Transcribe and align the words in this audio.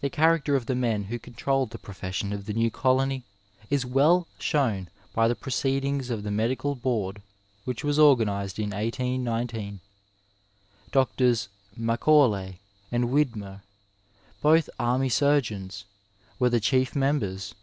The 0.00 0.10
character 0.10 0.56
of 0.56 0.66
the 0.66 0.74
men 0.74 1.04
who 1.04 1.18
controlled 1.20 1.70
the 1.70 1.78
profession 1.78 2.32
of 2.32 2.46
the 2.46 2.52
new 2.52 2.72
colony 2.72 3.22
is 3.70 3.86
well 3.86 4.26
shown 4.40 4.88
by 5.14 5.28
the 5.28 5.36
proceedings 5.36 6.10
of 6.10 6.24
the 6.24 6.32
Medical 6.32 6.74
Board 6.74 7.22
which 7.64 7.84
was 7.84 7.96
organized 7.96 8.58
in 8.58 8.70
1819. 8.70 9.78
Drs. 10.90 11.48
Ma 11.76 11.96
caulay 11.96 12.56
and 12.90 13.10
Widmer, 13.10 13.62
both 14.42 14.68
army 14.80 15.08
surgeons, 15.08 15.84
were 16.40 16.50
the 16.50 16.58
chief 16.58 16.96
members. 16.96 17.54